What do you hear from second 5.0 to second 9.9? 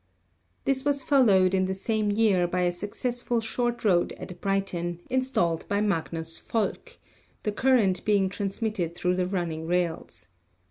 installed by Magnus Volk, the current being transmitted through the running